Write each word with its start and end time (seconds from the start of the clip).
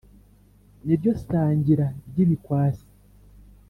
Ni 0.85 0.93
ryo 0.99 1.11
sangira 1.25 1.85
ry’ibikwasi 2.09 2.87